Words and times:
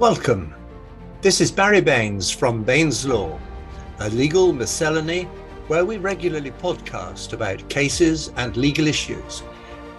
Welcome. 0.00 0.52
This 1.20 1.40
is 1.40 1.52
Barry 1.52 1.80
Baines 1.80 2.28
from 2.28 2.64
Baines 2.64 3.06
Law, 3.06 3.38
a 4.00 4.10
legal 4.10 4.52
miscellany 4.52 5.28
where 5.68 5.84
we 5.84 5.98
regularly 5.98 6.50
podcast 6.50 7.32
about 7.32 7.68
cases 7.68 8.32
and 8.34 8.56
legal 8.56 8.88
issues, 8.88 9.44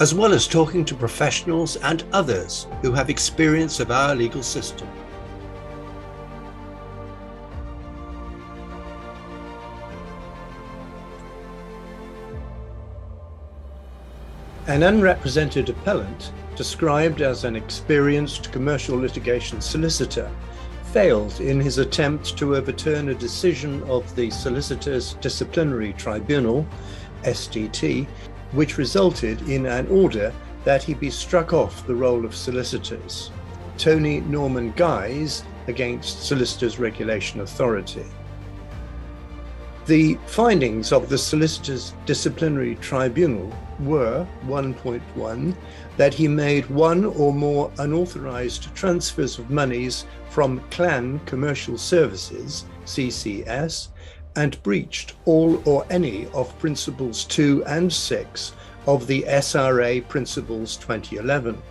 as 0.01 0.13
well 0.13 0.33
as 0.33 0.49
talking 0.49 0.83
to 0.83 0.95
professionals 0.95 1.77
and 1.77 2.03
others 2.11 2.67
who 2.81 2.91
have 2.91 3.09
experience 3.09 3.79
of 3.79 3.89
our 3.89 4.13
legal 4.13 4.43
system. 4.43 4.89
An 14.67 14.81
unrepresented 14.81 15.69
appellant 15.69 16.31
described 16.55 17.21
as 17.21 17.43
an 17.43 17.55
experienced 17.55 18.51
commercial 18.51 18.97
litigation 18.97 19.61
solicitor, 19.61 20.27
failed 20.91 21.39
in 21.39 21.59
his 21.59 21.77
attempt 21.77 22.35
to 22.37 22.55
overturn 22.55 23.09
a 23.09 23.13
decision 23.13 23.83
of 23.83 24.15
the 24.15 24.31
Solicitors 24.31 25.13
Disciplinary 25.21 25.93
Tribunal, 25.93 26.65
SDT, 27.21 28.07
which 28.53 28.79
resulted 28.79 29.39
in 29.47 29.67
an 29.67 29.85
order 29.87 30.33
that 30.63 30.81
he 30.81 30.95
be 30.95 31.11
struck 31.11 31.53
off 31.53 31.85
the 31.85 31.93
roll 31.93 32.25
of 32.25 32.33
solicitors. 32.33 33.29
Tony 33.77 34.21
Norman 34.21 34.71
Guise 34.71 35.43
against 35.67 36.23
Solicitors 36.23 36.79
Regulation 36.79 37.41
Authority. 37.41 38.05
The 39.85 40.17
findings 40.25 40.91
of 40.91 41.07
the 41.07 41.19
Solicitors 41.19 41.93
Disciplinary 42.07 42.75
Tribunal 42.77 43.53
were 43.79 44.27
1.1 44.45 45.55
that 45.97 46.13
he 46.13 46.27
made 46.27 46.69
one 46.69 47.05
or 47.05 47.33
more 47.33 47.71
unauthorized 47.79 48.73
transfers 48.75 49.39
of 49.39 49.49
monies 49.49 50.05
from 50.29 50.59
Clan 50.71 51.19
Commercial 51.25 51.77
Services, 51.77 52.65
CCS, 52.85 53.89
and 54.35 54.61
breached 54.63 55.13
all 55.25 55.61
or 55.67 55.85
any 55.89 56.27
of 56.27 56.57
Principles 56.59 57.25
2 57.25 57.63
and 57.65 57.91
6 57.91 58.53
of 58.87 59.07
the 59.07 59.23
SRA 59.23 60.07
Principles 60.07 60.77
2011. 60.77 61.61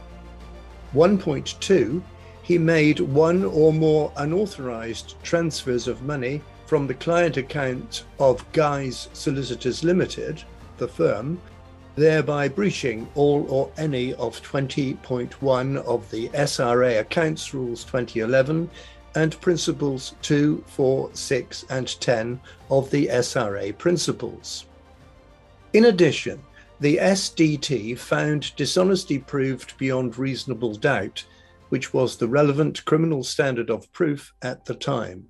1.2 0.94 2.02
he 2.44 2.58
made 2.58 3.00
one 3.00 3.42
or 3.42 3.72
more 3.72 4.12
unauthorized 4.18 5.14
transfers 5.22 5.88
of 5.88 6.02
money 6.02 6.42
from 6.66 6.86
the 6.86 6.94
client 6.94 7.38
account 7.38 8.04
of 8.18 8.44
Guise 8.52 9.08
Solicitors 9.14 9.82
Limited, 9.82 10.42
the 10.76 10.86
firm, 10.86 11.40
thereby 11.96 12.48
breaching 12.48 13.08
all 13.14 13.46
or 13.48 13.70
any 13.76 14.14
of 14.14 14.42
20.1 14.42 15.76
of 15.84 16.10
the 16.10 16.28
SRA 16.30 17.00
Accounts 17.00 17.54
Rules 17.54 17.84
2011 17.84 18.68
and 19.14 19.40
Principles 19.40 20.14
2, 20.22 20.64
4, 20.66 21.10
6, 21.12 21.64
and 21.70 22.00
10 22.00 22.40
of 22.70 22.90
the 22.90 23.06
SRA 23.06 23.76
Principles. 23.78 24.66
In 25.72 25.86
addition, 25.86 26.42
the 26.80 26.96
SDT 26.96 27.96
found 27.96 28.54
dishonesty 28.56 29.18
proved 29.18 29.78
beyond 29.78 30.18
reasonable 30.18 30.74
doubt, 30.74 31.24
which 31.68 31.94
was 31.94 32.16
the 32.16 32.28
relevant 32.28 32.84
criminal 32.84 33.22
standard 33.22 33.70
of 33.70 33.90
proof 33.92 34.32
at 34.42 34.64
the 34.64 34.74
time. 34.74 35.26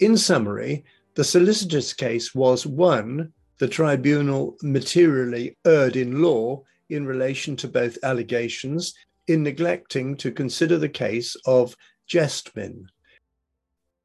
In 0.00 0.16
summary, 0.16 0.84
the 1.14 1.24
solicitor's 1.24 1.92
case 1.92 2.34
was 2.34 2.66
one, 2.66 3.32
the 3.58 3.68
tribunal 3.68 4.56
materially 4.62 5.56
erred 5.66 5.96
in 5.96 6.22
law 6.22 6.62
in 6.88 7.06
relation 7.06 7.56
to 7.56 7.68
both 7.68 7.98
allegations 8.02 8.94
in 9.26 9.42
neglecting 9.42 10.16
to 10.16 10.32
consider 10.32 10.78
the 10.78 10.88
case 10.88 11.36
of 11.44 11.76
Gestmin. 12.08 12.86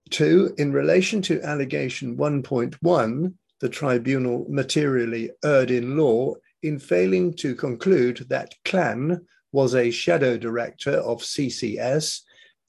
Two, 0.10 0.54
in 0.58 0.74
relation 0.74 1.22
to 1.24 1.42
allegation 1.44 2.18
1.1, 2.18 3.34
the 3.62 3.70
tribunal 3.70 4.46
materially 4.50 5.32
erred 5.44 5.72
in 5.72 5.98
law 5.98 6.34
in 6.62 6.78
failing 6.78 7.34
to 7.36 7.56
conclude 7.56 8.26
that 8.30 8.54
Clan 8.66 9.26
was 9.52 9.76
a 9.76 9.92
shadow 9.92 10.38
director 10.38 10.92
of 10.92 11.22
CCS 11.22 12.22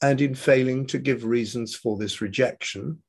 and 0.03 0.21
in 0.21 0.34
failing 0.34 0.87
to 0.87 0.99
give 0.99 1.25
reasons 1.25 1.75
for 1.75 1.97
this 1.97 2.21
rejection. 2.21 3.03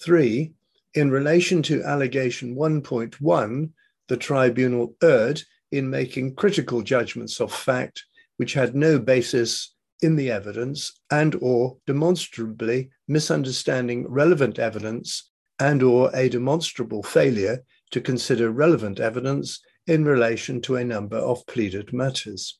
Three, 0.00 0.52
in 0.94 1.10
relation 1.10 1.62
to 1.62 1.82
allegation 1.82 2.54
1.1, 2.54 3.70
the 4.08 4.16
tribunal 4.16 4.96
erred 5.02 5.42
in 5.72 5.90
making 5.90 6.34
critical 6.34 6.82
judgments 6.82 7.40
of 7.40 7.52
fact 7.52 8.04
which 8.36 8.54
had 8.54 8.74
no 8.74 8.98
basis 8.98 9.74
in 10.02 10.16
the 10.16 10.30
evidence 10.30 11.00
and 11.10 11.36
or 11.40 11.76
demonstrably 11.86 12.90
misunderstanding 13.08 14.06
relevant 14.08 14.58
evidence 14.58 15.30
and 15.58 15.82
or 15.82 16.10
a 16.14 16.28
demonstrable 16.28 17.02
failure 17.02 17.64
to 17.90 18.00
consider 18.00 18.50
relevant 18.50 19.00
evidence 19.00 19.60
in 19.86 20.04
relation 20.04 20.60
to 20.60 20.76
a 20.76 20.84
number 20.84 21.16
of 21.16 21.46
pleaded 21.46 21.92
matters. 21.92 22.58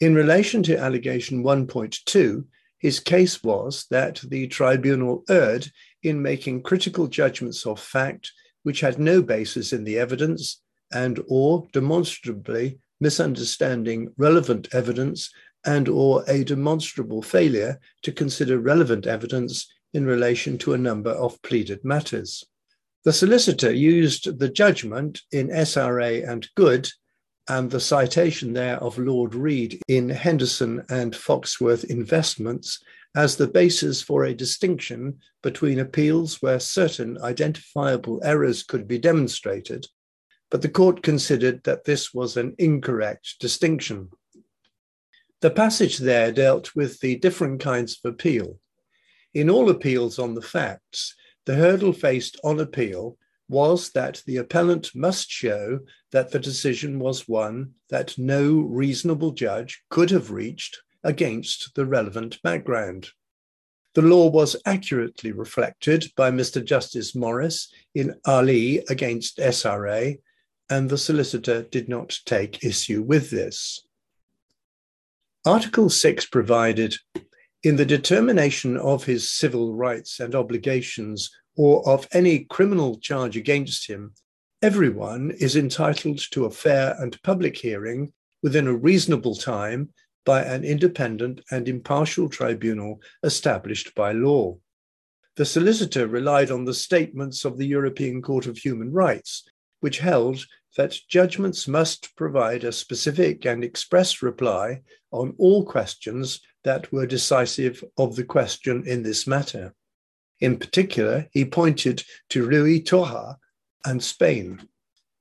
In 0.00 0.14
relation 0.14 0.62
to 0.64 0.78
allegation 0.78 1.42
1.2, 1.42 2.44
his 2.78 3.00
case 3.00 3.42
was 3.42 3.86
that 3.90 4.20
the 4.28 4.46
tribunal 4.46 5.24
erred 5.28 5.66
in 6.02 6.22
making 6.22 6.62
critical 6.62 7.06
judgments 7.06 7.66
of 7.66 7.80
fact 7.80 8.32
which 8.62 8.80
had 8.80 8.98
no 8.98 9.22
basis 9.22 9.72
in 9.72 9.84
the 9.84 9.98
evidence 9.98 10.60
and 10.92 11.20
or 11.28 11.66
demonstrably 11.72 12.78
misunderstanding 13.00 14.12
relevant 14.16 14.68
evidence 14.72 15.30
and 15.64 15.88
or 15.88 16.24
a 16.28 16.44
demonstrable 16.44 17.22
failure 17.22 17.78
to 18.02 18.12
consider 18.12 18.58
relevant 18.58 19.06
evidence 19.06 19.72
in 19.92 20.06
relation 20.06 20.58
to 20.58 20.74
a 20.74 20.78
number 20.78 21.10
of 21.10 21.40
pleaded 21.42 21.84
matters. 21.84 22.44
The 23.04 23.12
solicitor 23.12 23.72
used 23.72 24.38
the 24.38 24.48
judgment 24.48 25.22
in 25.32 25.48
SRA 25.48 26.28
and 26.28 26.48
Good 26.56 26.88
and 27.48 27.70
the 27.70 27.80
citation 27.80 28.52
there 28.52 28.76
of 28.78 28.98
Lord 28.98 29.34
Reed 29.34 29.80
in 29.88 30.08
Henderson 30.08 30.84
and 30.88 31.14
Foxworth 31.14 31.84
Investments 31.84 32.82
as 33.14 33.36
the 33.36 33.46
basis 33.46 34.02
for 34.02 34.24
a 34.24 34.34
distinction 34.34 35.18
between 35.42 35.78
appeals 35.78 36.42
where 36.42 36.60
certain 36.60 37.16
identifiable 37.22 38.20
errors 38.24 38.62
could 38.62 38.86
be 38.86 38.98
demonstrated, 38.98 39.86
but 40.50 40.60
the 40.60 40.68
court 40.68 41.02
considered 41.02 41.62
that 41.64 41.84
this 41.84 42.12
was 42.12 42.36
an 42.36 42.54
incorrect 42.58 43.36
distinction. 43.40 44.10
The 45.40 45.50
passage 45.50 45.98
there 45.98 46.32
dealt 46.32 46.74
with 46.74 47.00
the 47.00 47.16
different 47.16 47.60
kinds 47.60 47.98
of 48.02 48.12
appeal. 48.12 48.58
In 49.34 49.48
all 49.48 49.70
appeals 49.70 50.18
on 50.18 50.34
the 50.34 50.42
facts, 50.42 51.14
the 51.44 51.54
hurdle 51.54 51.92
faced 51.92 52.38
on 52.42 52.58
appeal 52.58 53.16
was 53.48 53.90
that 53.90 54.22
the 54.26 54.38
appellant 54.38 54.90
must 54.94 55.30
show 55.30 55.80
that 56.12 56.30
the 56.30 56.38
decision 56.38 56.98
was 56.98 57.28
one 57.28 57.72
that 57.90 58.16
no 58.18 58.60
reasonable 58.60 59.30
judge 59.30 59.82
could 59.90 60.10
have 60.10 60.30
reached 60.30 60.80
against 61.04 61.74
the 61.74 61.86
relevant 61.86 62.40
background. 62.42 63.08
The 63.94 64.02
law 64.02 64.28
was 64.28 64.56
accurately 64.66 65.32
reflected 65.32 66.06
by 66.16 66.30
Mr. 66.30 66.62
Justice 66.62 67.14
Morris 67.14 67.72
in 67.94 68.14
Ali 68.26 68.84
against 68.90 69.38
SRA, 69.38 70.18
and 70.68 70.90
the 70.90 70.98
solicitor 70.98 71.62
did 71.62 71.88
not 71.88 72.18
take 72.26 72.64
issue 72.64 73.02
with 73.02 73.30
this. 73.30 73.86
Article 75.46 75.88
6 75.88 76.26
provided 76.26 76.96
in 77.62 77.76
the 77.76 77.86
determination 77.86 78.76
of 78.76 79.04
his 79.04 79.30
civil 79.30 79.74
rights 79.74 80.18
and 80.18 80.34
obligations 80.34 81.30
or 81.56 81.86
of 81.88 82.06
any 82.12 82.40
criminal 82.44 82.98
charge 82.98 83.36
against 83.36 83.88
him, 83.88 84.12
everyone 84.62 85.32
is 85.40 85.56
entitled 85.56 86.20
to 86.30 86.44
a 86.44 86.50
fair 86.50 86.94
and 86.98 87.20
public 87.22 87.56
hearing 87.56 88.12
within 88.42 88.66
a 88.66 88.76
reasonable 88.76 89.34
time 89.34 89.88
by 90.24 90.42
an 90.42 90.64
independent 90.64 91.40
and 91.50 91.68
impartial 91.68 92.28
tribunal 92.28 93.00
established 93.22 93.94
by 93.94 94.12
law. 94.12 94.56
The 95.36 95.44
solicitor 95.44 96.06
relied 96.06 96.50
on 96.50 96.64
the 96.64 96.74
statements 96.74 97.44
of 97.44 97.58
the 97.58 97.66
European 97.66 98.22
Court 98.22 98.46
of 98.46 98.58
Human 98.58 98.92
Rights, 98.92 99.44
which 99.80 99.98
held 99.98 100.44
that 100.76 100.98
judgments 101.08 101.68
must 101.68 102.14
provide 102.16 102.64
a 102.64 102.72
specific 102.72 103.46
and 103.46 103.62
express 103.62 104.22
reply 104.22 104.80
on 105.10 105.34
all 105.38 105.64
questions 105.64 106.40
that 106.64 106.90
were 106.92 107.06
decisive 107.06 107.82
of 107.96 108.16
the 108.16 108.24
question 108.24 108.86
in 108.86 109.02
this 109.02 109.26
matter. 109.26 109.74
In 110.40 110.58
particular, 110.58 111.26
he 111.32 111.44
pointed 111.44 112.02
to 112.30 112.46
Ruiz 112.46 112.82
Torija 112.82 113.36
and 113.84 114.02
Spain. 114.02 114.68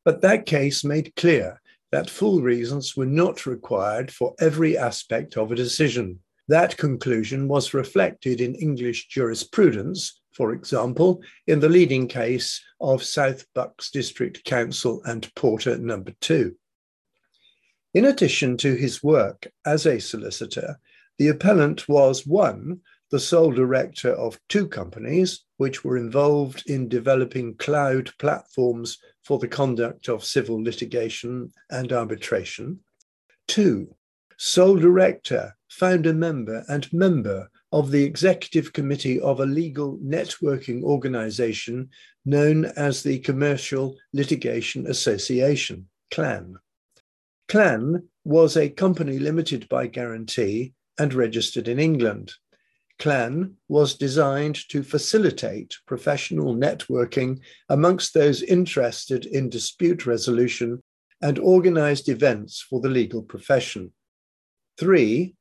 But 0.04 0.22
that 0.22 0.46
case 0.46 0.84
made 0.84 1.16
clear 1.16 1.62
that 1.92 2.10
full 2.10 2.42
reasons 2.42 2.98
were 2.98 3.06
not 3.06 3.46
required 3.46 4.12
for 4.12 4.36
every 4.40 4.78
aspect 4.78 5.38
of 5.38 5.52
a 5.52 5.56
decision. 5.56 6.20
That 6.48 6.78
conclusion 6.78 7.48
was 7.48 7.74
reflected 7.74 8.42
in 8.42 8.56
English 8.56 9.08
jurisprudence, 9.08 10.20
for 10.34 10.52
example, 10.52 11.22
in 11.48 11.60
the 11.60 11.70
leading 11.70 12.08
case 12.08 12.62
of 12.82 13.04
South 13.04 13.46
Bucks 13.56 13.90
District 13.90 14.44
Council 14.44 15.02
and 15.06 15.34
Porter 15.36 15.78
Number 15.78 16.12
2. 16.22 16.56
In 17.94 18.06
addition 18.06 18.58
to 18.58 18.76
his 18.76 19.02
work 19.02 19.48
as 19.66 19.86
a 19.86 20.00
solicitor, 20.00 20.78
the 21.18 21.30
appellant 21.30 21.88
was 21.88 22.28
one, 22.28 22.82
the 23.16 23.20
sole 23.22 23.54
director 23.54 24.12
of 24.12 24.38
two 24.50 24.68
companies 24.68 25.46
which 25.56 25.86
were 25.86 25.96
involved 25.96 26.70
in 26.70 26.90
developing 26.90 27.56
cloud 27.56 28.12
platforms 28.20 28.98
for 29.24 29.40
the 29.40 29.48
conduct 29.48 30.10
of 30.10 30.22
civil 30.22 30.62
litigation 30.62 31.50
and 31.70 31.94
arbitration. 31.94 32.78
Two, 33.48 33.96
sole 34.36 34.76
director, 34.76 35.56
founder 35.70 36.14
member, 36.14 36.66
and 36.68 36.92
member 36.92 37.50
of 37.72 37.90
the 37.90 38.04
executive 38.04 38.74
committee 38.74 39.22
of 39.22 39.40
a 39.40 39.46
legal 39.46 39.98
networking 40.00 40.84
organization 40.84 41.88
known 42.26 42.66
as 42.66 43.02
the 43.02 43.20
Commercial 43.20 43.96
Litigation 44.12 44.88
Association, 44.88 45.88
CLAN. 46.12 46.58
CLAN 47.48 48.10
was 48.26 48.58
a 48.58 48.68
company 48.68 49.20
limited 49.20 49.70
by 49.70 49.88
guarantee 49.88 50.74
and 51.00 51.14
registered 51.14 51.70
in 51.70 51.80
England. 51.80 52.34
CLAN 53.00 53.56
was 53.68 53.96
designed 53.96 54.56
to 54.70 54.82
facilitate 54.82 55.78
professional 55.86 56.56
networking 56.56 57.40
amongst 57.70 58.14
those 58.14 58.42
interested 58.42 59.26
in 59.26 59.50
dispute 59.50 60.06
resolution 60.06 60.82
and 61.22 61.40
organized 61.40 62.10
events 62.10 62.62
for 62.62 62.80
the 62.82 62.90
legal 62.90 63.22
profession. 63.22 63.92
Three, 64.78 65.36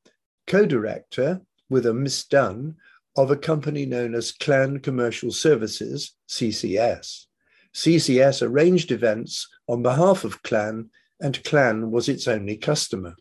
co 0.46 0.66
director 0.66 1.42
with 1.68 1.86
a 1.86 1.94
Miss 1.94 2.24
Dunn 2.24 2.76
of 3.16 3.30
a 3.30 3.36
company 3.36 3.86
known 3.86 4.14
as 4.14 4.32
Clan 4.32 4.80
Commercial 4.80 5.30
Services, 5.30 6.16
CCS. 6.28 7.26
CCS 7.74 8.42
arranged 8.42 8.90
events 8.92 9.48
on 9.68 9.82
behalf 9.82 10.24
of 10.24 10.42
Clan, 10.42 10.90
and 11.20 11.42
Clan 11.44 11.90
was 11.90 12.08
its 12.08 12.28
only 12.28 12.56
customer. 12.56 13.14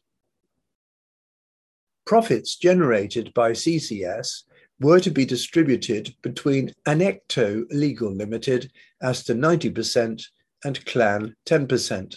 Profits 2.05 2.55
generated 2.57 3.33
by 3.33 3.51
CCS 3.51 4.43
were 4.79 4.99
to 4.99 5.11
be 5.11 5.25
distributed 5.25 6.13
between 6.21 6.73
Anecto 6.85 7.65
Legal 7.71 8.11
Limited 8.11 8.71
as 9.01 9.23
to 9.23 9.33
90% 9.33 10.23
and 10.65 10.85
Clan 10.85 11.35
10%. 11.45 12.15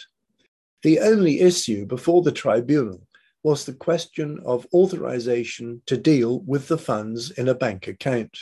The 0.82 0.98
only 1.00 1.40
issue 1.40 1.86
before 1.86 2.22
the 2.22 2.32
tribunal 2.32 3.06
was 3.42 3.64
the 3.64 3.74
question 3.74 4.40
of 4.44 4.66
authorization 4.74 5.82
to 5.86 5.96
deal 5.96 6.40
with 6.40 6.66
the 6.66 6.78
funds 6.78 7.30
in 7.30 7.48
a 7.48 7.54
bank 7.54 7.86
account. 7.86 8.36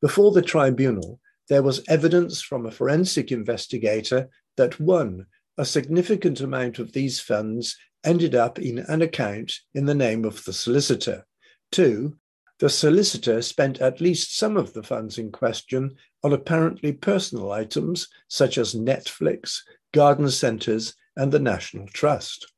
Before 0.00 0.32
the 0.32 0.42
tribunal, 0.42 1.20
there 1.48 1.62
was 1.62 1.84
evidence 1.88 2.40
from 2.40 2.66
a 2.66 2.72
forensic 2.72 3.30
investigator 3.30 4.28
that 4.56 4.80
one, 4.80 5.26
a 5.56 5.64
significant 5.64 6.40
amount 6.40 6.78
of 6.80 6.92
these 6.92 7.20
funds 7.20 7.76
ended 8.04 8.34
up 8.34 8.58
in 8.58 8.78
an 8.78 9.02
account 9.02 9.52
in 9.74 9.86
the 9.86 9.94
name 9.94 10.24
of 10.24 10.44
the 10.44 10.52
solicitor. 10.52 11.26
Two, 11.72 12.16
the 12.60 12.68
solicitor 12.68 13.42
spent 13.42 13.80
at 13.80 14.00
least 14.00 14.38
some 14.38 14.56
of 14.56 14.72
the 14.72 14.82
funds 14.82 15.18
in 15.18 15.32
question 15.32 15.96
on 16.22 16.32
apparently 16.32 16.92
personal 16.92 17.52
items 17.52 18.08
such 18.28 18.58
as 18.58 18.74
Netflix, 18.74 19.58
garden 19.92 20.30
centres, 20.30 20.94
and 21.16 21.32
the 21.32 21.38
National 21.38 21.86
Trust. 21.88 22.52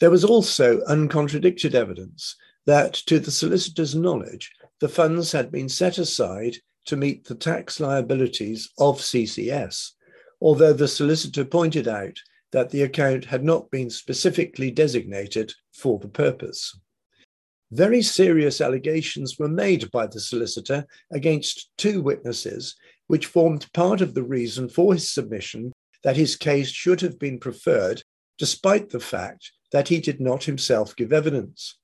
There 0.00 0.10
was 0.10 0.24
also 0.24 0.80
uncontradicted 0.82 1.74
evidence 1.74 2.36
that, 2.66 2.94
to 3.06 3.18
the 3.18 3.30
solicitor's 3.30 3.94
knowledge, 3.94 4.52
the 4.80 4.88
funds 4.88 5.32
had 5.32 5.50
been 5.50 5.68
set 5.68 5.98
aside 5.98 6.56
to 6.86 6.96
meet 6.96 7.24
the 7.24 7.34
tax 7.34 7.80
liabilities 7.80 8.70
of 8.78 8.98
CCS, 8.98 9.92
although 10.40 10.72
the 10.72 10.88
solicitor 10.88 11.44
pointed 11.44 11.88
out 11.88 12.18
that 12.52 12.70
the 12.70 12.82
account 12.82 13.26
had 13.26 13.44
not 13.44 13.70
been 13.70 13.90
specifically 13.90 14.70
designated 14.70 15.52
for 15.72 15.98
the 15.98 16.08
purpose. 16.08 16.78
Very 17.70 18.00
serious 18.00 18.60
allegations 18.60 19.38
were 19.38 19.48
made 19.48 19.90
by 19.90 20.06
the 20.06 20.20
solicitor 20.20 20.86
against 21.12 21.68
two 21.76 22.00
witnesses, 22.00 22.74
which 23.06 23.26
formed 23.26 23.70
part 23.74 24.00
of 24.00 24.14
the 24.14 24.22
reason 24.22 24.68
for 24.68 24.94
his 24.94 25.10
submission 25.10 25.72
that 26.02 26.16
his 26.16 26.36
case 26.36 26.70
should 26.70 27.00
have 27.00 27.18
been 27.18 27.38
preferred, 27.38 28.02
despite 28.38 28.90
the 28.90 29.00
fact 29.00 29.52
that 29.72 29.88
he 29.88 30.00
did 30.00 30.20
not 30.20 30.44
himself 30.44 30.96
give 30.96 31.12
evidence. 31.12 31.76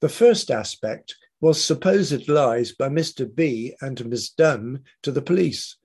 The 0.00 0.08
first 0.08 0.50
aspect 0.50 1.14
was 1.40 1.62
supposed 1.62 2.28
lies 2.28 2.72
by 2.72 2.88
Mr. 2.88 3.32
B 3.32 3.74
and 3.80 4.04
Ms. 4.06 4.30
Dunn 4.30 4.82
to 5.02 5.12
the 5.12 5.22
police, 5.22 5.76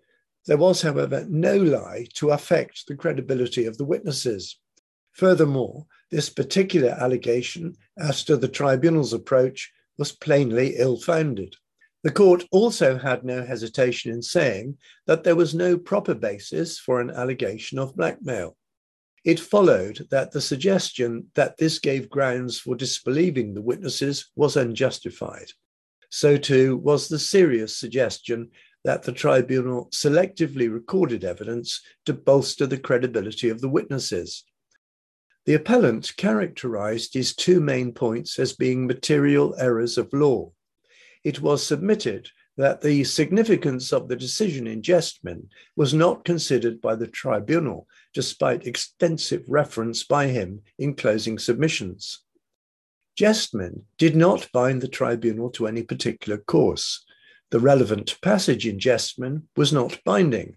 there 0.48 0.58
was, 0.58 0.82
however, 0.82 1.26
no 1.30 1.58
lie 1.58 2.08
to 2.16 2.32
affect 2.32 2.88
the 2.88 2.96
credibility 2.96 3.66
of 3.66 3.78
the 3.78 3.86
witnesses. 3.86 4.60
Furthermore, 5.14 5.86
this 6.10 6.30
particular 6.30 6.90
allegation 6.90 7.76
as 7.98 8.24
to 8.26 8.38
the 8.38 8.48
tribunal's 8.48 9.14
approach 9.14 9.72
was 9.98 10.12
plainly 10.12 10.76
ill 10.78 11.00
founded. 11.00 11.56
The 12.04 12.12
court 12.12 12.46
also 12.52 12.98
had 12.98 13.24
no 13.24 13.46
hesitation 13.46 14.12
in 14.12 14.24
saying 14.24 14.78
that 15.06 15.24
there 15.24 15.36
was 15.36 15.54
no 15.54 15.78
proper 15.78 16.16
basis 16.16 16.80
for 16.80 17.00
an 17.00 17.12
allegation 17.12 17.78
of 17.78 17.96
blackmail. 17.96 18.58
It 19.24 19.40
followed 19.40 20.08
that 20.10 20.32
the 20.32 20.42
suggestion 20.42 21.28
that 21.36 21.58
this 21.58 21.78
gave 21.78 22.10
grounds 22.10 22.60
for 22.60 22.76
disbelieving 22.76 23.54
the 23.54 23.62
witnesses 23.62 24.32
was 24.36 24.58
unjustified. 24.58 25.52
So 26.10 26.38
too 26.38 26.78
was 26.78 27.08
the 27.08 27.20
serious 27.20 27.78
suggestion 27.78 28.50
that 28.84 29.04
the 29.04 29.12
tribunal 29.12 29.90
selectively 29.92 30.72
recorded 30.72 31.24
evidence 31.24 31.82
to 32.06 32.14
bolster 32.14 32.66
the 32.66 32.80
credibility 32.80 33.50
of 33.50 33.62
the 33.62 33.70
witnesses. 33.70 34.44
The 35.46 35.54
appellant 35.56 36.16
characterized 36.18 37.14
his 37.14 37.36
two 37.36 37.60
main 37.60 37.94
points 37.94 38.38
as 38.38 38.54
being 38.54 38.86
material 38.86 39.56
errors 39.58 39.98
of 39.98 40.14
law. 40.14 40.52
It 41.24 41.42
was 41.42 41.66
submitted 41.66 42.30
that 42.58 42.82
the 42.82 43.04
significance 43.04 43.92
of 43.92 44.08
the 44.08 44.16
decision 44.16 44.68
in 44.68 44.82
Gestmin 44.82 45.48
was 45.76 45.94
not 45.94 46.26
considered 46.26 46.82
by 46.82 46.96
the 46.96 47.08
tribunal, 47.08 47.88
despite 48.14 48.68
extensive 48.68 49.44
reference 49.48 50.04
by 50.04 50.28
him 50.28 50.62
in 50.78 50.96
closing 50.96 51.40
submissions. 51.40 52.20
Gestmin 53.18 53.84
did 53.98 54.16
not 54.16 54.50
bind 54.52 54.82
the 54.82 54.88
tribunal 54.88 55.50
to 55.52 55.68
any 55.68 55.84
particular 55.84 56.38
course, 56.38 57.04
the 57.52 57.60
relevant 57.60 58.18
passage 58.22 58.66
in 58.66 58.80
Gestmin 58.80 59.44
was 59.56 59.72
not 59.72 60.00
binding. 60.06 60.56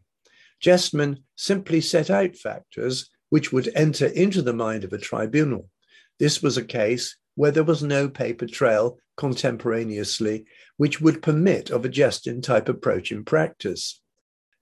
Gestmin 0.63 1.19
simply 1.37 1.81
set 1.81 2.09
out 2.09 2.37
factors 2.37 3.11
which 3.29 3.53
would 3.53 3.71
enter 3.75 4.07
into 4.07 4.41
the 4.43 4.53
mind 4.53 4.85
of 4.85 4.93
a 4.93 4.99
tribunal. 4.99 5.69
This 6.21 6.41
was 6.41 6.57
a 6.57 6.65
case 6.65 7.17
where 7.35 7.51
there 7.51 7.65
was 7.65 7.83
no 7.83 8.09
paper 8.09 8.47
trail 8.47 8.99
contemporaneously 9.17 10.47
which 10.77 11.01
would 11.01 11.23
permit 11.23 11.71
of 11.71 11.85
a 11.85 11.89
Gestmin 11.89 12.43
type 12.43 12.69
approach 12.69 13.11
in 13.11 13.25
practice. 13.25 14.01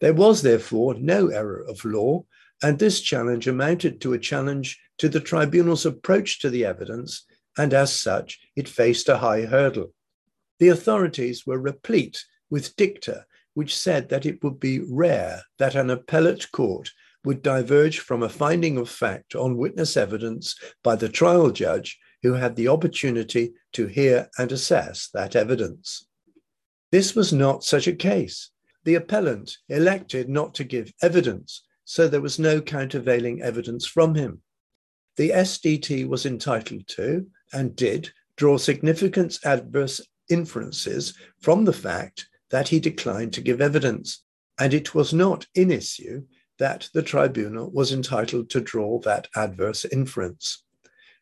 There 0.00 0.14
was 0.14 0.40
therefore 0.40 0.94
no 0.94 1.28
error 1.28 1.62
of 1.62 1.84
law, 1.84 2.24
and 2.62 2.78
this 2.78 3.00
challenge 3.00 3.46
amounted 3.46 4.00
to 4.00 4.14
a 4.14 4.18
challenge 4.18 4.80
to 4.98 5.08
the 5.08 5.20
tribunal's 5.20 5.84
approach 5.84 6.40
to 6.40 6.50
the 6.50 6.64
evidence, 6.64 7.24
and 7.58 7.74
as 7.74 7.94
such, 7.94 8.40
it 8.56 8.68
faced 8.68 9.08
a 9.08 9.18
high 9.18 9.42
hurdle 9.42 9.92
the 10.58 10.68
authorities 10.68 11.46
were 11.46 11.58
replete 11.58 12.24
with 12.50 12.76
dicta 12.76 13.24
which 13.54 13.76
said 13.76 14.08
that 14.08 14.26
it 14.26 14.42
would 14.42 14.58
be 14.58 14.80
rare 14.80 15.42
that 15.58 15.74
an 15.74 15.90
appellate 15.90 16.50
court 16.52 16.90
would 17.24 17.42
diverge 17.42 17.98
from 17.98 18.22
a 18.22 18.28
finding 18.28 18.76
of 18.78 18.88
fact 18.88 19.34
on 19.34 19.56
witness 19.56 19.96
evidence 19.96 20.58
by 20.82 20.96
the 20.96 21.08
trial 21.08 21.50
judge 21.50 21.98
who 22.22 22.32
had 22.34 22.56
the 22.56 22.68
opportunity 22.68 23.52
to 23.72 23.86
hear 23.86 24.28
and 24.38 24.50
assess 24.52 25.08
that 25.12 25.36
evidence. 25.36 26.06
This 26.90 27.14
was 27.14 27.32
not 27.32 27.64
such 27.64 27.86
a 27.86 27.94
case. 27.94 28.50
The 28.84 28.94
appellant 28.96 29.56
elected 29.68 30.28
not 30.28 30.54
to 30.54 30.64
give 30.64 30.92
evidence, 31.02 31.64
so 31.84 32.08
there 32.08 32.20
was 32.20 32.38
no 32.38 32.60
countervailing 32.60 33.42
evidence 33.42 33.86
from 33.86 34.14
him. 34.14 34.42
The 35.16 35.30
SDT 35.30 36.08
was 36.08 36.26
entitled 36.26 36.88
to, 36.88 37.26
and 37.52 37.76
did, 37.76 38.12
draw 38.36 38.56
significant 38.56 39.38
adverse 39.44 40.00
inferences 40.28 41.14
from 41.40 41.64
the 41.64 41.72
fact 41.72 42.28
that 42.50 42.68
he 42.68 42.80
declined 42.80 43.32
to 43.32 43.40
give 43.40 43.60
evidence, 43.60 44.24
and 44.58 44.74
it 44.74 44.94
was 44.94 45.12
not 45.12 45.46
in 45.54 45.70
issue 45.70 46.22
that 46.58 46.88
the 46.94 47.02
tribunal 47.02 47.70
was 47.70 47.92
entitled 47.92 48.50
to 48.50 48.60
draw 48.60 49.00
that 49.00 49.28
adverse 49.34 49.84
inference. 49.86 50.62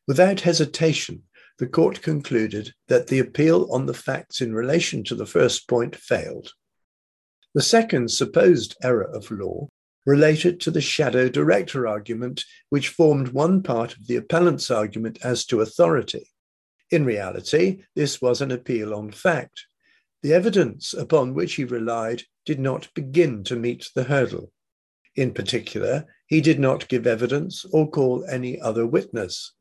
Without 0.06 0.40
hesitation, 0.40 1.22
the 1.58 1.66
court 1.66 2.02
concluded 2.02 2.74
that 2.88 3.06
the 3.06 3.18
appeal 3.18 3.68
on 3.70 3.86
the 3.86 3.94
facts 3.94 4.40
in 4.40 4.54
relation 4.54 5.04
to 5.04 5.14
the 5.14 5.26
first 5.26 5.68
point 5.68 5.94
failed. 5.94 6.52
The 7.54 7.62
second 7.62 8.10
supposed 8.10 8.76
error 8.82 9.10
of 9.14 9.30
law 9.30 9.68
related 10.06 10.60
to 10.60 10.70
the 10.70 10.80
shadow 10.80 11.28
director 11.28 11.86
argument, 11.86 12.44
which 12.70 12.88
formed 12.88 13.28
one 13.28 13.62
part 13.62 13.96
of 13.96 14.06
the 14.06 14.16
appellant's 14.16 14.70
argument 14.70 15.18
as 15.22 15.44
to 15.46 15.60
authority. 15.60 16.30
In 16.90 17.04
reality, 17.04 17.84
this 17.94 18.20
was 18.20 18.40
an 18.40 18.50
appeal 18.50 18.94
on 18.94 19.12
fact. 19.12 19.66
The 20.22 20.32
evidence 20.32 20.92
upon 20.92 21.34
which 21.34 21.54
he 21.54 21.64
relied 21.64 22.22
did 22.44 22.58
not 22.58 22.92
begin 22.94 23.44
to 23.44 23.56
meet 23.56 23.88
the 23.94 24.04
hurdle. 24.04 24.52
In 25.14 25.32
particular, 25.32 26.06
he 26.26 26.40
did 26.40 26.58
not 26.58 26.88
give 26.88 27.06
evidence 27.06 27.64
or 27.72 27.90
call 27.90 28.24
any 28.26 28.60
other 28.60 28.86
witness. 28.86 29.52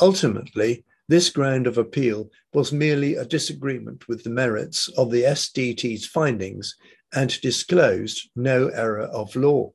Ultimately, 0.00 0.84
This 1.08 1.28
ground 1.30 1.66
of 1.66 1.76
appeal 1.78 2.30
was 2.54 2.72
merely 2.72 3.16
a 3.16 3.24
disagreement 3.24 4.08
with 4.08 4.24
the 4.24 4.30
merits 4.30 4.88
of 4.96 5.10
the 5.10 5.24
SDT's 5.24 6.06
findings 6.06 6.76
and 7.12 7.38
disclosed 7.40 8.30
no 8.34 8.68
error 8.68 9.02
of 9.02 9.36
law. 9.36 9.72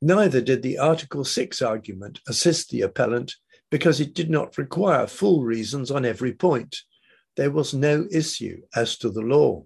Neither 0.00 0.40
did 0.40 0.62
the 0.62 0.78
Article 0.78 1.24
6 1.24 1.60
argument 1.60 2.20
assist 2.28 2.70
the 2.70 2.82
appellant 2.82 3.34
because 3.70 4.00
it 4.00 4.14
did 4.14 4.30
not 4.30 4.58
require 4.58 5.06
full 5.06 5.42
reasons 5.42 5.90
on 5.90 6.04
every 6.04 6.32
point. 6.32 6.76
There 7.36 7.50
was 7.50 7.74
no 7.74 8.06
issue 8.10 8.62
as 8.74 8.96
to 8.98 9.10
the 9.10 9.20
law. 9.20 9.64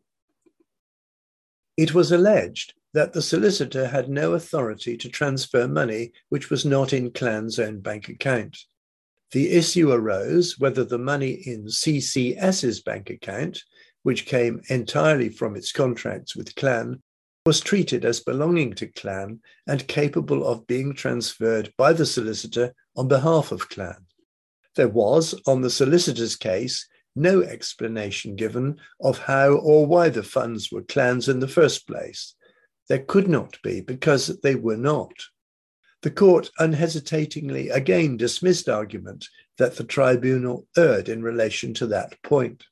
It 1.76 1.94
was 1.94 2.12
alleged 2.12 2.75
that 2.94 3.12
the 3.12 3.23
solicitor 3.23 3.88
had 3.88 4.09
no 4.09 4.35
authority 4.35 4.97
to 4.99 5.09
transfer 5.09 5.66
money 5.66 6.12
which 6.28 6.50
was 6.50 6.64
not 6.64 6.92
in 6.92 7.11
Clan's 7.11 7.59
own 7.59 7.80
bank 7.80 8.09
account. 8.09 8.59
The 9.30 9.52
issue 9.52 9.90
arose 9.90 10.59
whether 10.59 10.85
the 10.85 10.99
money 10.99 11.30
in 11.47 11.64
CCS's 11.64 12.82
bank 12.82 13.09
account, 13.09 13.62
which 14.02 14.26
came 14.26 14.61
entirely 14.68 15.30
from 15.30 15.56
its 15.56 15.73
contracts 15.73 16.37
with 16.37 16.54
Clan, 16.54 17.02
was 17.47 17.61
treated 17.61 18.04
as 18.04 18.21
belonging 18.21 18.75
to 18.75 18.87
Clan 18.87 19.40
and 19.66 19.88
capable 19.88 20.47
of 20.47 20.66
being 20.66 20.94
transferred 20.94 21.73
by 21.78 21.94
the 21.94 22.06
solicitor 22.06 22.75
on 22.97 23.09
behalf 23.09 23.53
of 23.53 23.69
Clan. 23.69 24.07
There 24.77 24.89
was, 24.89 25.35
on 25.47 25.61
the 25.61 25.71
solicitor's 25.71 26.37
case, 26.37 26.87
no 27.15 27.43
explanation 27.43 28.37
given 28.37 28.79
of 29.01 29.19
how 29.19 29.53
or 29.53 29.87
why 29.87 30.09
the 30.09 30.23
funds 30.23 30.73
were 30.73 30.83
Clan's 30.83 31.29
in 31.29 31.41
the 31.41 31.49
first 31.49 31.87
place. 31.87 32.35
There 32.89 33.01
could 33.01 33.29
not 33.29 33.59
be 33.63 33.81
because 33.81 34.29
they 34.41 34.55
were 34.55 34.77
not. 34.77 35.13
The 36.03 36.11
court 36.11 36.51
unhesitatingly 36.59 37.69
again 37.69 38.17
dismissed 38.17 38.69
argument 38.69 39.27
that 39.59 39.77
the 39.77 39.85
tribunal 39.85 40.67
erred 40.77 41.09
in 41.09 41.23
relation 41.23 41.75
to 41.75 41.87
that 41.89 42.21
point. 42.23 42.65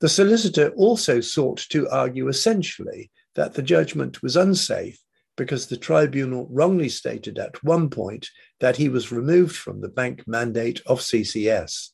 The 0.00 0.08
solicitor 0.08 0.70
also 0.70 1.20
sought 1.20 1.58
to 1.70 1.88
argue 1.88 2.28
essentially 2.28 3.10
that 3.34 3.54
the 3.54 3.62
judgment 3.62 4.22
was 4.22 4.36
unsafe 4.36 5.00
because 5.38 5.68
the 5.68 5.76
tribunal 5.76 6.48
wrongly 6.50 6.90
stated 6.90 7.38
at 7.38 7.64
one 7.64 7.88
point 7.88 8.28
that 8.60 8.76
he 8.76 8.90
was 8.90 9.12
removed 9.12 9.56
from 9.56 9.80
the 9.80 9.88
bank 9.88 10.26
mandate 10.26 10.82
of 10.84 11.00
CCS. 11.00 11.90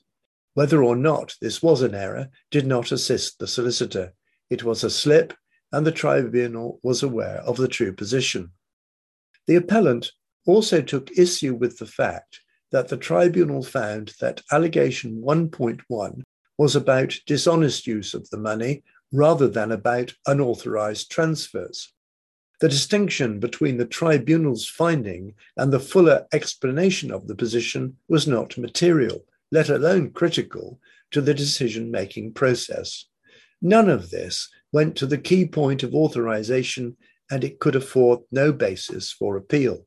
Whether 0.55 0.83
or 0.83 0.97
not 0.97 1.35
this 1.41 1.63
was 1.63 1.83
an 1.83 1.95
error 1.95 2.31
did 2.51 2.67
not 2.67 2.91
assist 2.91 3.39
the 3.39 3.47
solicitor. 3.47 4.15
It 4.51 4.65
was 4.65 4.83
a 4.83 4.91
slip, 4.91 5.35
and 5.71 5.87
the 5.87 5.93
tribunal 5.93 6.81
was 6.83 7.03
aware 7.03 7.39
of 7.43 7.57
the 7.57 7.69
true 7.69 7.93
position. 7.93 8.51
The 9.47 9.57
appellant 9.57 10.11
also 10.47 10.81
took 10.81 11.17
issue 11.19 11.55
with 11.55 11.79
the 11.79 11.87
fact 11.87 12.41
that 12.73 12.89
the 12.89 12.97
tribunal 12.97 13.63
found 13.63 14.15
that 14.21 14.43
allegation 14.51 15.23
1.1 15.23 16.23
was 16.57 16.75
about 16.77 17.15
dishonest 17.27 17.87
use 17.87 18.15
of 18.15 18.29
the 18.31 18.39
money 18.39 18.83
rather 19.13 19.49
than 19.49 19.71
about 19.71 20.15
unauthorized 20.27 21.11
transfers. 21.11 21.94
The 22.65 22.71
distinction 22.71 23.41
between 23.41 23.77
the 23.77 23.85
tribunal's 23.85 24.67
finding 24.67 25.35
and 25.55 25.71
the 25.71 25.79
fuller 25.79 26.27
explanation 26.33 27.11
of 27.11 27.27
the 27.27 27.35
position 27.35 27.99
was 28.09 28.27
not 28.27 28.57
material, 28.57 29.27
let 29.53 29.69
alone 29.69 30.13
critical, 30.13 30.81
to 31.11 31.21
the 31.21 31.35
decision 31.35 31.91
making 31.91 32.33
process. 32.33 33.05
None 33.61 33.91
of 33.91 34.09
this 34.09 34.49
went 34.73 34.97
to 34.97 35.07
the 35.07 35.19
key 35.19 35.45
point 35.45 35.83
of 35.83 35.95
authorization, 35.95 36.97
and 37.31 37.45
it 37.45 37.61
could 37.61 37.77
afford 37.77 38.21
no 38.33 38.51
basis 38.51 39.13
for 39.13 39.37
appeal. 39.37 39.87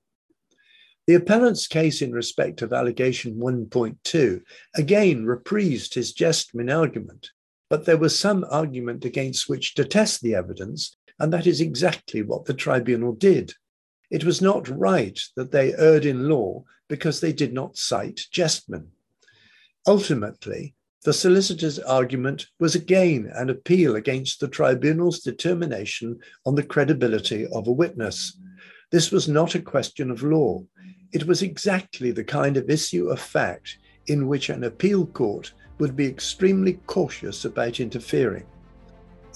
The 1.07 1.15
appellant's 1.15 1.65
case 1.65 2.03
in 2.03 2.12
respect 2.12 2.62
of 2.62 2.74
allegation 2.74 3.38
1.2 3.38 4.43
again 4.75 5.25
reprised 5.25 5.96
his 5.96 6.13
Gestmin 6.13 6.72
argument, 6.72 7.31
but 7.72 7.86
there 7.86 7.98
was 7.98 8.19
some 8.19 8.46
argument 8.51 9.03
against 9.03 9.50
which 9.50 9.74
to 9.74 9.84
test 9.84 10.22
the 10.22 10.36
evidence, 10.36 10.96
and 11.19 11.33
that 11.33 11.47
is 11.47 11.62
exactly 11.62 12.21
what 12.21 12.45
the 12.45 12.53
tribunal 12.53 13.13
did. 13.13 13.53
It 14.09 14.24
was 14.24 14.41
not 14.41 14.69
right 14.69 15.19
that 15.36 15.51
they 15.51 15.74
erred 15.74 16.05
in 16.05 16.29
law 16.29 16.63
because 16.88 17.19
they 17.19 17.33
did 17.33 17.53
not 17.53 17.77
cite 17.77 18.21
Gestmin. 18.31 18.88
Ultimately, 19.86 20.75
the 21.03 21.13
solicitor's 21.13 21.79
argument 21.79 22.47
was 22.59 22.75
again 22.75 23.31
an 23.36 23.50
appeal 23.50 23.95
against 23.95 24.39
the 24.39 24.47
tribunal's 24.47 25.21
determination 25.21 26.19
on 26.45 26.55
the 26.55 26.63
credibility 26.63 27.47
of 27.47 27.67
a 27.67 27.71
witness. 27.71 28.38
This 28.91 29.12
was 29.12 29.27
not 29.27 29.55
a 29.55 29.62
question 29.62 30.12
of 30.12 30.24
law. 30.24 30.63
It 31.13 31.25
was 31.25 31.41
exactly 31.41 32.12
the 32.12 32.24
kind 32.24 32.57
of 32.57 32.69
issue 32.69 33.09
of 33.09 33.19
fact 33.19 33.77
in 34.07 34.27
which 34.27 34.50
an 34.50 34.63
appeal 34.63 35.05
court 35.05 35.53
would 35.79 35.95
be 35.95 36.07
extremely 36.07 36.74
cautious 36.88 37.45
about 37.45 37.79
interfering. 37.79 38.45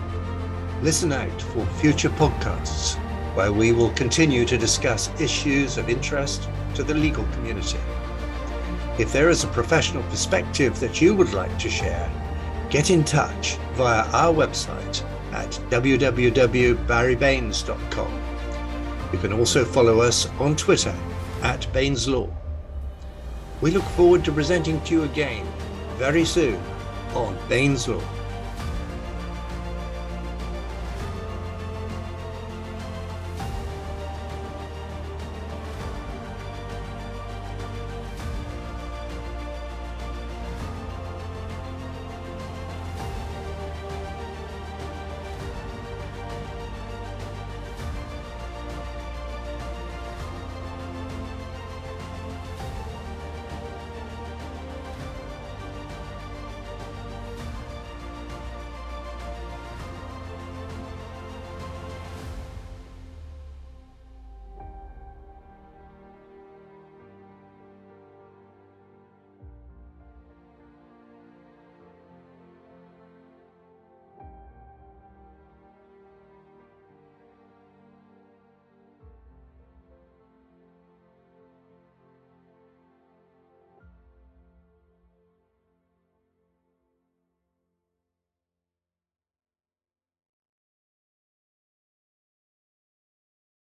Listen 0.82 1.14
out 1.14 1.42
for 1.42 1.66
future 1.66 2.10
podcasts 2.10 2.96
where 3.34 3.54
we 3.54 3.72
will 3.72 3.92
continue 3.92 4.44
to 4.44 4.58
discuss 4.58 5.10
issues 5.22 5.78
of 5.78 5.88
interest 5.88 6.50
to 6.76 6.84
the 6.84 6.94
legal 6.94 7.24
community. 7.32 7.80
If 9.00 9.14
there 9.14 9.30
is 9.30 9.46
a 9.46 9.48
professional 9.48 10.04
perspective 10.04 10.78
that 10.82 11.00
you 11.00 11.16
would 11.16 11.32
like 11.32 11.58
to 11.60 11.70
share, 11.70 12.12
get 12.70 12.90
in 12.90 13.06
touch 13.06 13.56
via 13.76 14.04
our 14.12 14.34
website 14.34 15.02
at 15.32 15.52
www.barrybaines.com. 15.72 18.22
You 19.14 19.20
can 19.20 19.32
also 19.32 19.64
follow 19.64 20.02
us 20.02 20.28
on 20.42 20.58
Twitter 20.58 20.94
at 21.42 21.72
Baines 21.72 22.10
Law. 22.10 22.28
We 23.62 23.72
look 23.72 23.86
forward 23.96 24.26
to 24.26 24.34
presenting 24.34 24.82
to 24.82 24.94
you 24.94 25.04
again 25.04 25.48
very 25.98 26.26
soon 26.26 26.62
on 27.16 27.38
Baines 27.48 27.88
Law. 27.88 28.23